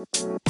Good 0.00 0.40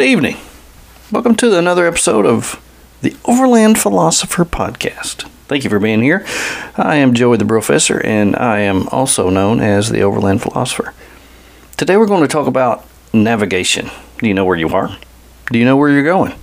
evening. 0.00 0.38
Welcome 1.12 1.36
to 1.36 1.56
another 1.56 1.86
episode 1.86 2.26
of 2.26 2.60
the 3.00 3.16
Overland 3.26 3.78
Philosopher 3.78 4.44
Podcast. 4.44 5.28
Thank 5.46 5.62
you 5.62 5.70
for 5.70 5.78
being 5.78 6.02
here. 6.02 6.26
I 6.76 6.96
am 6.96 7.14
Joey 7.14 7.36
the 7.36 7.44
Professor, 7.44 8.04
and 8.04 8.34
I 8.34 8.58
am 8.58 8.88
also 8.88 9.30
known 9.30 9.60
as 9.60 9.90
the 9.90 10.00
Overland 10.00 10.42
Philosopher. 10.42 10.94
Today 11.76 11.96
we're 11.96 12.06
going 12.06 12.22
to 12.22 12.28
talk 12.28 12.48
about 12.48 12.84
navigation. 13.12 13.88
Do 14.18 14.26
you 14.26 14.34
know 14.34 14.44
where 14.44 14.58
you 14.58 14.70
are? 14.70 14.98
Do 15.52 15.60
you 15.60 15.64
know 15.64 15.76
where 15.76 15.90
you're 15.90 16.02
going? 16.02 16.34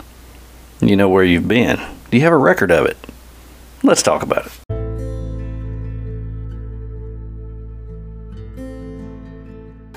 Do 0.79 0.87
you 0.87 0.95
know 0.95 1.09
where 1.09 1.25
you've 1.25 1.49
been? 1.49 1.75
Do 2.09 2.15
you 2.15 2.23
have 2.23 2.31
a 2.31 2.37
record 2.37 2.71
of 2.71 2.85
it? 2.85 2.95
Let's 3.83 4.01
talk 4.01 4.23
about 4.23 4.45
it. 4.45 4.60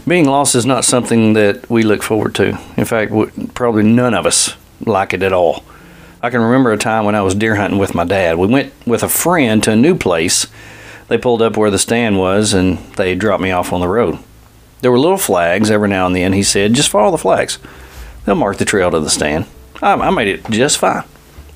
Being 0.06 0.26
lost 0.26 0.54
is 0.54 0.66
not 0.66 0.84
something 0.84 1.32
that 1.32 1.68
we 1.70 1.82
look 1.82 2.02
forward 2.02 2.34
to. 2.34 2.58
In 2.76 2.84
fact, 2.84 3.12
probably 3.54 3.84
none 3.84 4.12
of 4.12 4.26
us 4.26 4.54
like 4.84 5.14
it 5.14 5.22
at 5.22 5.32
all. 5.32 5.64
I 6.22 6.28
can 6.28 6.42
remember 6.42 6.72
a 6.72 6.78
time 6.78 7.06
when 7.06 7.14
I 7.14 7.22
was 7.22 7.34
deer 7.34 7.54
hunting 7.54 7.78
with 7.78 7.94
my 7.94 8.04
dad. 8.04 8.36
We 8.36 8.46
went 8.46 8.72
with 8.86 9.02
a 9.02 9.08
friend 9.08 9.62
to 9.62 9.72
a 9.72 9.76
new 9.76 9.94
place. 9.94 10.46
They 11.08 11.16
pulled 11.16 11.40
up 11.40 11.56
where 11.56 11.70
the 11.70 11.78
stand 11.78 12.18
was 12.18 12.52
and 12.52 12.76
they 12.96 13.14
dropped 13.14 13.42
me 13.42 13.50
off 13.50 13.72
on 13.72 13.80
the 13.80 13.88
road. 13.88 14.18
There 14.82 14.92
were 14.92 14.98
little 14.98 15.16
flags 15.16 15.70
every 15.70 15.88
now 15.88 16.06
and 16.06 16.14
then, 16.14 16.34
he 16.34 16.42
said, 16.42 16.74
just 16.74 16.90
follow 16.90 17.10
the 17.10 17.18
flags. 17.18 17.58
They'll 18.26 18.34
mark 18.34 18.58
the 18.58 18.66
trail 18.66 18.90
to 18.90 19.00
the 19.00 19.08
stand. 19.08 19.46
I, 19.80 19.94
I 19.94 20.10
made 20.10 20.28
it 20.28 20.44
just 20.50 20.76
fine. 20.76 21.04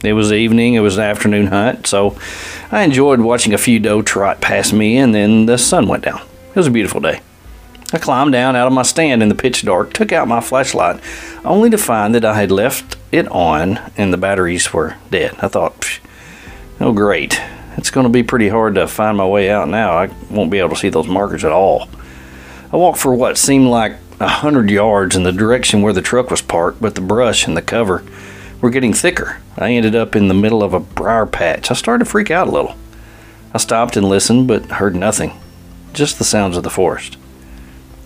It 0.03 0.15
was 0.15 0.33
evening, 0.33 0.73
it 0.73 0.81
was 0.81 0.97
an 0.97 1.05
afternoon 1.05 1.49
hunt, 1.49 1.87
so 1.87 2.17
I 2.71 2.83
enjoyed 2.83 3.21
watching 3.21 3.53
a 3.53 3.59
few 3.59 3.79
doe 3.81 4.01
trot 4.01 4.41
past 4.41 4.73
me, 4.73 4.97
and 4.97 5.15
then 5.15 5.47
the 5.47 5.59
sun 5.59 5.89
went 5.89 6.05
down. 6.05 6.21
It 6.51 6.57
was 6.57 6.69
a 6.69 6.71
beautiful 6.71 7.01
day. 7.01 7.21
I 7.91 7.99
climbed 7.99 8.33
down 8.33 8.55
out 8.55 8.67
of 8.67 8.73
my 8.75 8.83
stand 8.83 9.23
in 9.23 9.31
the 9.31 9.35
pitch 9.35 9.63
dark, 9.63 9.95
took 9.95 10.13
out 10.13 10.29
my 10.29 10.41
flashlight, 10.41 11.01
only 11.43 11.71
to 11.71 11.79
find 11.79 12.15
that 12.15 12.25
I 12.25 12.35
had 12.35 12.51
left 12.51 12.97
it 13.11 13.27
on 13.29 13.79
and 13.97 14.13
the 14.13 14.19
batteries 14.19 14.75
were 14.75 14.97
dead. 15.11 15.35
I 15.41 15.49
thought, 15.49 16.01
oh, 16.81 16.93
great. 16.93 17.41
It's 17.79 17.91
going 17.91 18.05
to 18.05 18.13
be 18.13 18.23
pretty 18.23 18.49
hard 18.49 18.75
to 18.75 18.89
find 18.89 19.17
my 19.17 19.27
way 19.27 19.51
out 19.51 19.69
now. 19.69 19.93
I 19.93 20.11
won't 20.29 20.51
be 20.51 20.59
able 20.59 20.71
to 20.71 20.77
see 20.77 20.91
those 20.91 21.09
markers 21.09 21.45
at 21.45 21.53
all. 21.53 21.89
I 22.71 22.77
walked 22.77 22.99
for 22.99 23.15
what 23.15 23.39
seemed 23.39 23.69
like 23.69 23.97
a 24.21 24.29
hundred 24.29 24.69
yards 24.69 25.17
in 25.17 25.23
the 25.23 25.33
direction 25.33 25.81
where 25.81 25.93
the 25.95 26.03
truck 26.03 26.31
was 26.31 26.43
parked, 26.43 26.83
but 26.83 26.95
the 26.95 27.01
brush 27.01 27.47
and 27.47 27.57
the 27.57 27.63
cover 27.63 28.05
were 28.61 28.71
getting 28.71 28.93
thicker. 28.93 29.39
I 29.57 29.73
ended 29.73 29.95
up 29.95 30.15
in 30.15 30.29
the 30.29 30.35
middle 30.35 30.63
of 30.63 30.75
a 30.75 30.81
briar 30.81 31.25
patch. 31.25 31.71
I 31.71 31.75
started 31.75 32.05
to 32.05 32.11
freak 32.11 32.31
out 32.31 32.49
a 32.49 32.51
little. 32.51 32.77
I 33.55 33.59
stopped 33.59 33.97
and 33.97 34.07
listened, 34.07 34.47
but 34.47 34.67
heard 34.67 34.95
nothing, 34.95 35.33
just 35.95 36.19
the 36.19 36.25
sounds 36.25 36.57
of 36.57 36.65
the 36.65 36.71
forest. 36.71 37.17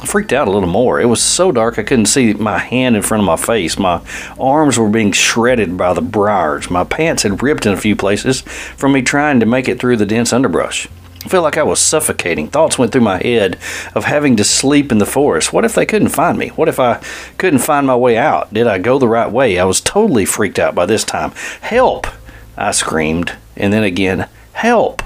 I 0.03 0.07
freaked 0.07 0.33
out 0.33 0.49
a 0.49 0.51
little 0.51 0.69
more. 0.69 1.01
It 1.01 1.07
was 1.07 1.23
so 1.23 1.53
dark 1.53 1.79
I 1.79 1.85
couldn't 1.85 2.07
see 2.07 2.35
my 2.35 2.59
hand 2.59 2.97
in 2.97 3.03
front 3.03 3.23
of 3.23 3.27
my 3.27 3.37
face. 3.37 3.79
My 3.79 4.03
arms 4.39 4.77
were 4.77 4.89
being 4.89 5.13
shredded 5.13 5.77
by 5.77 5.93
the 5.93 6.03
briars. 6.03 6.69
My 6.69 6.83
pants 6.83 7.23
had 7.23 7.41
ripped 7.41 7.67
in 7.67 7.73
a 7.73 7.77
few 7.77 7.95
places 7.95 8.41
from 8.41 8.93
me 8.93 9.03
trying 9.03 9.39
to 9.39 9.47
make 9.47 9.69
it 9.69 9.79
through 9.79 9.99
the 9.99 10.07
dense 10.07 10.33
underbrush. 10.33 10.89
I 11.25 11.29
felt 11.29 11.45
like 11.45 11.57
I 11.57 11.63
was 11.63 11.79
suffocating. 11.79 12.49
Thoughts 12.49 12.79
went 12.79 12.91
through 12.91 13.03
my 13.03 13.23
head 13.23 13.57
of 13.95 14.07
having 14.07 14.35
to 14.39 14.45
sleep 14.45 14.91
in 14.91 14.99
the 14.99 15.07
forest. 15.07 15.53
What 15.53 15.65
if 15.65 15.77
they 15.77 15.87
couldn't 15.87 16.09
find 16.09 16.37
me? 16.37 16.49
What 16.49 16.69
if 16.69 16.81
I 16.81 17.01
couldn't 17.39 17.61
find 17.61 17.87
my 17.87 17.95
way 17.95 18.19
out? 18.19 18.53
Did 18.53 18.67
I 18.67 18.79
go 18.79 18.99
the 18.99 19.07
right 19.07 19.31
way? 19.31 19.57
I 19.57 19.65
was 19.65 19.81
totally 19.81 20.25
freaked 20.25 20.59
out 20.59 20.75
by 20.75 20.85
this 20.85 21.05
time. 21.05 21.31
Help! 21.61 22.09
I 22.57 22.73
screamed, 22.73 23.37
and 23.57 23.73
then 23.73 23.85
again, 23.85 24.29
help! 24.55 25.01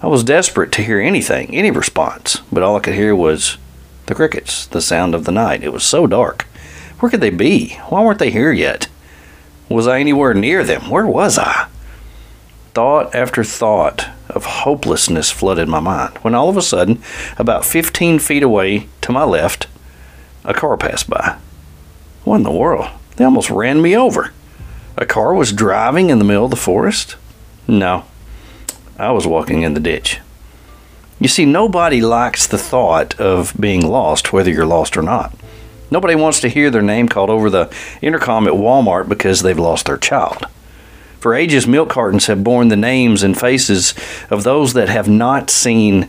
I 0.00 0.08
was 0.08 0.24
desperate 0.24 0.72
to 0.72 0.82
hear 0.82 0.98
anything, 0.98 1.54
any 1.54 1.70
response, 1.70 2.40
but 2.50 2.64
all 2.64 2.74
I 2.74 2.80
could 2.80 2.94
hear 2.94 3.14
was 3.14 3.58
the 4.12 4.16
crickets, 4.16 4.66
the 4.66 4.82
sound 4.82 5.14
of 5.14 5.24
the 5.24 5.32
night. 5.32 5.64
It 5.64 5.72
was 5.72 5.82
so 5.82 6.06
dark. 6.06 6.42
Where 7.00 7.08
could 7.08 7.22
they 7.22 7.30
be? 7.30 7.78
Why 7.88 8.02
weren't 8.02 8.18
they 8.18 8.30
here 8.30 8.52
yet? 8.52 8.86
Was 9.70 9.86
I 9.88 10.00
anywhere 10.00 10.34
near 10.34 10.62
them? 10.62 10.90
Where 10.90 11.06
was 11.06 11.38
I? 11.38 11.66
Thought 12.74 13.14
after 13.14 13.42
thought 13.42 14.10
of 14.28 14.44
hopelessness 14.44 15.30
flooded 15.30 15.66
my 15.66 15.80
mind 15.80 16.18
when 16.18 16.34
all 16.34 16.50
of 16.50 16.58
a 16.58 16.62
sudden, 16.62 17.00
about 17.38 17.64
15 17.64 18.18
feet 18.18 18.42
away 18.42 18.86
to 19.00 19.12
my 19.12 19.24
left, 19.24 19.66
a 20.44 20.52
car 20.52 20.76
passed 20.76 21.08
by. 21.08 21.38
What 22.24 22.36
in 22.36 22.42
the 22.42 22.50
world? 22.50 22.90
They 23.16 23.24
almost 23.24 23.48
ran 23.48 23.80
me 23.80 23.96
over. 23.96 24.34
A 24.98 25.06
car 25.06 25.32
was 25.32 25.52
driving 25.52 26.10
in 26.10 26.18
the 26.18 26.24
middle 26.24 26.44
of 26.44 26.50
the 26.50 26.56
forest? 26.56 27.16
No, 27.66 28.04
I 28.98 29.10
was 29.12 29.26
walking 29.26 29.62
in 29.62 29.72
the 29.72 29.80
ditch. 29.80 30.20
You 31.22 31.28
see, 31.28 31.44
nobody 31.44 32.00
likes 32.00 32.48
the 32.48 32.58
thought 32.58 33.20
of 33.20 33.54
being 33.58 33.86
lost, 33.86 34.32
whether 34.32 34.50
you're 34.50 34.66
lost 34.66 34.96
or 34.96 35.02
not. 35.02 35.32
Nobody 35.88 36.16
wants 36.16 36.40
to 36.40 36.48
hear 36.48 36.68
their 36.68 36.82
name 36.82 37.08
called 37.08 37.30
over 37.30 37.48
the 37.48 37.72
intercom 38.00 38.48
at 38.48 38.54
Walmart 38.54 39.08
because 39.08 39.40
they've 39.40 39.56
lost 39.56 39.86
their 39.86 39.98
child. 39.98 40.46
For 41.20 41.32
ages, 41.32 41.64
milk 41.64 41.90
cartons 41.90 42.26
have 42.26 42.42
borne 42.42 42.66
the 42.68 42.76
names 42.76 43.22
and 43.22 43.38
faces 43.38 43.94
of 44.30 44.42
those 44.42 44.72
that 44.72 44.88
have 44.88 45.08
not 45.08 45.48
seen 45.48 46.08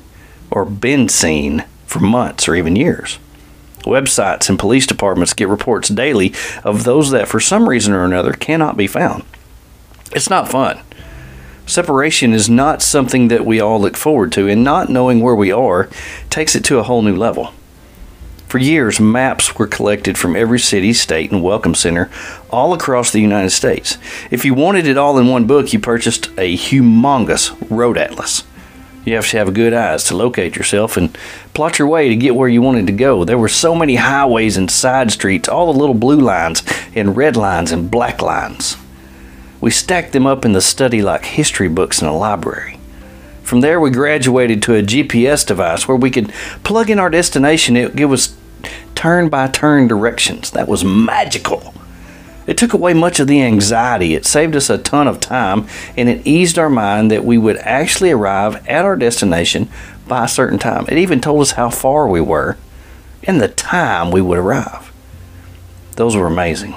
or 0.50 0.66
been 0.66 1.08
seen 1.10 1.64
for 1.86 2.00
months 2.00 2.48
or 2.48 2.56
even 2.56 2.76
years. 2.76 3.20
Websites 3.82 4.50
and 4.50 4.58
police 4.58 4.88
departments 4.88 5.36
get 5.36 5.48
reports 5.48 5.90
daily 5.90 6.34
of 6.64 6.86
those 6.86 7.12
that, 7.12 7.28
for 7.28 7.40
some 7.40 7.70
reason 7.70 7.94
or 7.94 8.04
another, 8.04 8.34
cannot 8.34 8.78
be 8.78 8.88
found. 8.88 9.24
It's 10.16 10.32
not 10.32 10.50
fun. 10.50 10.80
Separation 11.66 12.34
is 12.34 12.50
not 12.50 12.82
something 12.82 13.30
that 13.30 13.46
we 13.46 13.60
all 13.60 13.80
look 13.80 13.96
forward 13.96 14.32
to, 14.34 14.48
and 14.48 14.64
not 14.64 14.90
knowing 14.90 15.22
where 15.22 15.36
we 15.36 15.52
are 15.52 15.90
takes 16.30 16.56
it 16.56 16.66
to 16.66 16.78
a 16.78 16.84
whole 16.84 17.02
new 17.02 17.16
level. 17.16 17.54
For 18.48 18.60
years, 18.60 19.00
maps 19.00 19.58
were 19.58 19.66
collected 19.66 20.16
from 20.16 20.36
every 20.36 20.60
city, 20.60 20.94
state, 20.94 21.32
and 21.32 21.42
welcome 21.42 21.74
center 21.74 22.12
all 22.52 22.74
across 22.74 23.12
the 23.12 23.22
United 23.22 23.50
States. 23.50 23.98
If 24.30 24.46
you 24.46 24.54
wanted 24.54 24.86
it 24.86 24.98
all 24.98 25.18
in 25.18 25.28
one 25.28 25.48
book, 25.48 25.74
you 25.74 25.80
purchased 25.80 26.28
a 26.38 26.56
humongous 26.56 27.56
road 27.72 27.98
atlas. 27.98 28.44
You 29.06 29.16
have 29.16 29.28
to 29.30 29.38
have 29.38 29.54
good 29.54 29.74
eyes 29.74 30.04
to 30.06 30.16
locate 30.16 30.56
yourself 30.56 30.98
and 30.98 31.18
plot 31.54 31.80
your 31.80 31.88
way 31.88 32.10
to 32.10 32.16
get 32.16 32.36
where 32.36 32.48
you 32.48 32.62
wanted 32.62 32.86
to 32.88 32.94
go. 32.94 33.26
There 33.26 33.40
were 33.40 33.50
so 33.50 33.74
many 33.74 33.96
highways 33.96 34.56
and 34.56 34.70
side 34.70 35.12
streets, 35.12 35.50
all 35.50 35.74
the 35.74 35.80
little 35.80 35.96
blue 35.96 36.20
lines 36.20 36.62
and 36.94 37.18
red 37.18 37.36
lines 37.36 37.72
and 37.72 37.90
black 37.90 38.22
lines. 38.22 38.78
We 39.64 39.72
stacked 39.72 40.12
them 40.12 40.28
up 40.28 40.44
in 40.44 40.52
the 40.52 40.60
study 40.60 41.02
like 41.02 41.24
history 41.24 41.70
books 41.70 42.02
in 42.02 42.08
a 42.10 42.18
library. 42.18 42.80
From 43.44 43.62
there, 43.62 43.80
we 43.80 43.92
graduated 43.92 44.62
to 44.64 44.76
a 44.76 44.84
GPS 44.84 45.48
device 45.48 45.88
where 45.88 45.96
we 45.96 46.12
could 46.12 46.34
plug 46.66 46.90
in 46.90 47.00
our 47.00 47.10
destination. 47.10 47.78
It 47.78 47.96
give 47.96 48.12
us 48.12 48.36
turn 48.94 49.30
by 49.30 49.48
turn 49.48 49.88
directions. 49.88 50.52
That 50.52 50.68
was 50.68 50.84
magical. 50.84 51.74
It 52.46 52.58
took 52.58 52.74
away 52.74 52.94
much 52.94 53.22
of 53.22 53.28
the 53.28 53.42
anxiety. 53.42 54.16
It 54.16 54.26
saved 54.26 54.54
us 54.58 54.70
a 54.70 54.78
ton 54.78 55.08
of 55.08 55.22
time 55.22 55.66
and 55.96 56.10
it 56.10 56.28
eased 56.28 56.60
our 56.60 56.70
mind 56.70 57.10
that 57.12 57.24
we 57.24 57.38
would 57.38 57.56
actually 57.60 58.12
arrive 58.12 58.68
at 58.68 58.84
our 58.84 58.98
destination 58.98 59.70
by 60.10 60.26
a 60.26 60.28
certain 60.28 60.60
time. 60.60 60.88
It 60.90 60.98
even 60.98 61.22
told 61.22 61.42
us 61.42 61.52
how 61.52 61.70
far 61.70 62.06
we 62.10 62.20
were 62.20 62.58
and 63.24 63.40
the 63.40 63.48
time 63.48 64.12
we 64.12 64.20
would 64.20 64.40
arrive. 64.40 64.92
Those 65.96 66.18
were 66.18 66.28
amazing. 66.28 66.76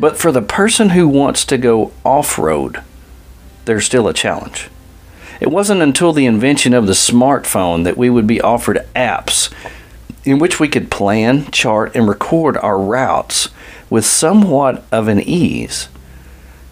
But 0.00 0.16
for 0.16 0.32
the 0.32 0.42
person 0.42 0.90
who 0.90 1.06
wants 1.08 1.44
to 1.46 1.58
go 1.58 1.92
off 2.04 2.38
road, 2.38 2.82
there's 3.64 3.86
still 3.86 4.08
a 4.08 4.14
challenge. 4.14 4.68
It 5.40 5.50
wasn't 5.50 5.82
until 5.82 6.12
the 6.12 6.26
invention 6.26 6.72
of 6.72 6.86
the 6.86 6.92
smartphone 6.92 7.84
that 7.84 7.96
we 7.96 8.08
would 8.10 8.26
be 8.26 8.40
offered 8.40 8.86
apps 8.94 9.52
in 10.24 10.38
which 10.38 10.60
we 10.60 10.68
could 10.68 10.90
plan, 10.90 11.50
chart, 11.50 11.94
and 11.96 12.08
record 12.08 12.56
our 12.58 12.78
routes 12.78 13.48
with 13.90 14.06
somewhat 14.06 14.84
of 14.92 15.08
an 15.08 15.20
ease. 15.20 15.88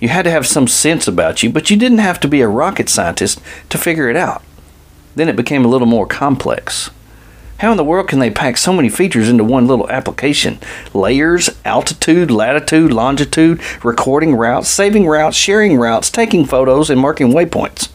You 0.01 0.09
had 0.09 0.23
to 0.23 0.31
have 0.31 0.47
some 0.47 0.69
sense 0.69 1.07
about 1.07 1.43
you, 1.43 1.51
but 1.51 1.71
you 1.71 1.77
didn't 1.77 1.99
have 1.99 2.21
to 2.21 2.29
be 2.29 2.41
a 2.41 2.49
rocket 2.49 2.89
scientist 2.89 3.41
to 3.69 3.77
figure 3.77 4.09
it 4.09 4.17
out. 4.17 4.43
Then 5.15 5.29
it 5.29 5.37
became 5.37 5.65
a 5.65 5.69
little 5.69 5.87
more 5.87 6.07
complex. 6.07 6.91
How 7.61 7.73
in 7.73 7.77
the 7.77 7.85
world 7.85 8.09
can 8.09 8.21
they 8.21 8.31
pack 8.31 8.57
so 8.57 8.73
many 8.73 8.89
features 8.89 9.29
into 9.29 9.45
one 9.45 9.67
little 9.67 9.91
application? 9.91 10.59
Layers, 10.95 11.51
altitude, 11.63 12.31
latitude, 12.31 12.91
longitude, 12.91 13.61
recording 13.85 14.35
routes, 14.35 14.67
saving 14.71 15.07
routes, 15.07 15.37
sharing 15.37 15.77
routes, 15.77 16.09
taking 16.09 16.47
photos, 16.47 16.89
and 16.89 16.99
marking 16.99 17.33
waypoints. 17.33 17.91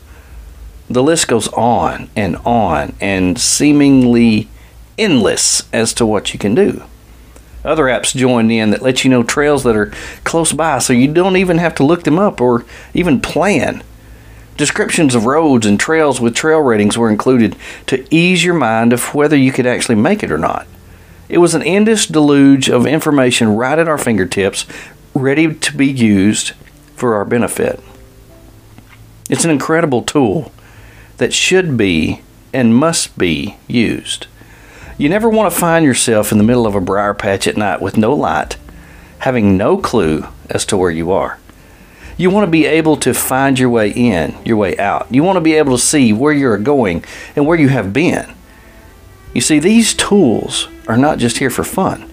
The 0.88 1.01
list 1.01 1.27
goes 1.27 1.47
on 1.47 2.12
and 2.15 2.35
on 2.45 2.95
and 3.01 3.39
seemingly 3.39 4.50
endless 5.00 5.68
as 5.73 5.95
to 5.95 6.06
what 6.06 6.31
you 6.31 6.38
can 6.38 6.53
do. 6.53 6.83
Other 7.63 7.85
apps 7.85 8.15
join 8.15 8.51
in 8.51 8.69
that 8.69 8.83
let 8.83 9.03
you 9.03 9.09
know 9.09 9.23
trails 9.23 9.63
that 9.63 9.75
are 9.75 9.91
close 10.23 10.53
by 10.53 10.77
so 10.77 10.94
you 10.94 11.11
don't 11.11 11.38
even 11.38 11.57
have 11.57 11.73
to 11.75 11.83
look 11.83 12.03
them 12.03 12.19
up 12.19 12.39
or 12.39 12.65
even 12.94 13.19
plan. 13.19 13.81
Descriptions 14.57 15.16
of 15.16 15.25
roads 15.25 15.66
and 15.66 15.78
trails 15.78 16.22
with 16.22 16.34
trail 16.34 16.60
ratings 16.60 16.98
were 16.98 17.10
included 17.10 17.57
to 17.88 18.06
ease 18.13 18.44
your 18.44 18.54
mind 18.54 18.94
of 18.94 19.13
whether 19.13 19.36
you 19.36 19.52
could 19.52 19.66
actually 19.66 19.96
make 19.96 20.24
it 20.24 20.31
or 20.31 20.38
not. 20.38 20.66
It 21.28 21.40
was 21.40 21.56
an 21.56 21.63
endless 21.63 22.06
deluge 22.06 22.69
of 22.69 22.86
information 22.86 23.56
right 23.56 23.78
at 23.78 23.90
our 23.90 23.98
fingertips, 23.98 24.66
ready 25.13 25.54
to 25.54 25.75
be 25.75 25.88
used 25.88 26.52
for 26.96 27.16
our 27.16 27.25
benefit. 27.25 27.81
It's 29.30 29.44
an 29.44 29.52
incredible 29.52 30.04
tool 30.04 30.52
that 31.18 31.34
should 31.34 31.75
be 31.75 32.22
and 32.54 32.75
must 32.75 33.18
be 33.18 33.57
used. 33.68 34.28
You 34.98 35.10
never 35.10 35.28
want 35.28 35.52
to 35.52 35.60
find 35.60 35.84
yourself 35.84 36.31
in 36.31 36.38
the 36.38 36.44
middle 36.46 36.66
of 36.66 36.75
a 36.75 36.81
briar 36.81 37.13
patch 37.13 37.48
at 37.48 37.57
night 37.57 37.81
with 37.81 37.98
no 37.98 38.13
light, 38.13 38.56
having 39.19 39.57
no 39.57 39.78
clue 39.78 40.28
as 40.50 40.66
to 40.68 40.78
where 40.78 40.92
you 40.92 41.12
are. 41.12 41.40
You 42.17 42.29
want 42.29 42.45
to 42.45 42.51
be 42.51 42.65
able 42.65 42.95
to 42.97 43.13
find 43.13 43.59
your 43.59 43.69
way 43.69 43.91
in, 43.91 44.35
your 44.45 44.56
way 44.57 44.77
out. 44.77 45.07
You 45.13 45.23
want 45.23 45.35
to 45.35 45.41
be 45.41 45.53
able 45.53 45.77
to 45.77 45.83
see 45.83 46.13
where 46.13 46.31
you're 46.31 46.57
going 46.57 47.03
and 47.35 47.45
where 47.45 47.59
you 47.59 47.67
have 47.67 47.91
been. 47.91 48.33
You 49.33 49.41
see, 49.41 49.59
these 49.59 49.94
tools 49.94 50.69
are 50.88 50.95
not 50.95 51.17
just 51.17 51.39
here 51.39 51.50
for 51.50 51.65
fun, 51.65 52.09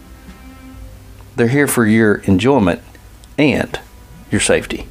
they're 1.36 1.48
here 1.48 1.68
for 1.68 1.86
your 1.86 2.16
enjoyment 2.16 2.82
and 3.38 3.78
your 4.30 4.40
safety. 4.40 4.88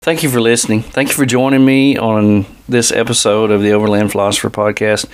Thank 0.00 0.24
you 0.24 0.30
for 0.30 0.40
listening. 0.40 0.82
Thank 0.82 1.10
you 1.10 1.14
for 1.14 1.26
joining 1.26 1.64
me 1.64 1.96
on 1.96 2.44
this 2.68 2.90
episode 2.90 3.52
of 3.52 3.62
the 3.62 3.72
Overland 3.72 4.10
Philosopher 4.10 4.50
podcast. 4.50 5.06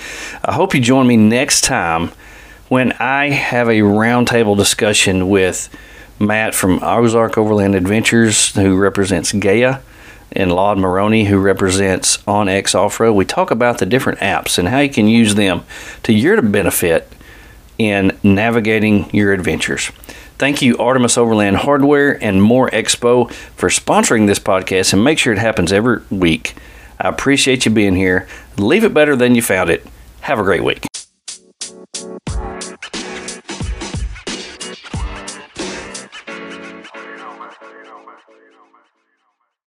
I 0.42 0.54
hope 0.54 0.72
you 0.72 0.80
join 0.80 1.06
me 1.06 1.16
next 1.16 1.62
time 1.62 2.10
when 2.68 2.92
I 2.92 3.28
have 3.30 3.68
a 3.68 3.80
roundtable 3.80 4.56
discussion 4.56 5.28
with 5.28 5.68
Matt 6.20 6.54
from 6.54 6.82
Ozark 6.82 7.38
Overland 7.38 7.74
Adventures, 7.74 8.54
who 8.54 8.76
represents 8.76 9.32
Gaia, 9.32 9.80
and 10.32 10.52
Laud 10.52 10.78
Maroney, 10.78 11.24
who 11.24 11.38
represents 11.38 12.18
OnX 12.18 12.74
Off 12.74 13.00
Road. 13.00 13.14
We 13.14 13.24
talk 13.24 13.50
about 13.50 13.78
the 13.78 13.86
different 13.86 14.18
apps 14.20 14.58
and 14.58 14.68
how 14.68 14.80
you 14.80 14.90
can 14.90 15.08
use 15.08 15.34
them 15.34 15.62
to 16.02 16.12
your 16.12 16.42
benefit 16.42 17.10
in 17.78 18.18
navigating 18.22 19.08
your 19.14 19.32
adventures. 19.32 19.90
Thank 20.38 20.62
you, 20.62 20.76
Artemis 20.78 21.18
Overland 21.18 21.58
Hardware 21.58 22.22
and 22.22 22.42
MOORE 22.42 22.70
Expo, 22.70 23.30
for 23.32 23.68
sponsoring 23.68 24.26
this 24.26 24.38
podcast 24.38 24.92
and 24.92 25.02
make 25.02 25.18
sure 25.18 25.32
it 25.32 25.38
happens 25.38 25.72
every 25.72 26.00
week. 26.10 26.54
I 27.00 27.08
appreciate 27.08 27.64
you 27.64 27.70
being 27.70 27.96
here. 27.96 28.28
Leave 28.56 28.84
it 28.84 28.94
better 28.94 29.16
than 29.16 29.34
you 29.34 29.42
found 29.42 29.70
it. 29.70 29.86
Have 30.22 30.38
a 30.38 30.42
great 30.42 30.64
week. 30.64 30.87